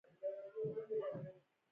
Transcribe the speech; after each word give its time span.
نانی 0.03 0.69
زړور 0.75 1.05
دی 1.23 1.31